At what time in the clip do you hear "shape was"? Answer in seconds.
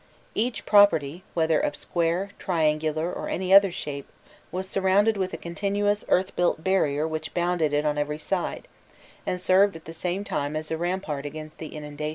3.71-4.67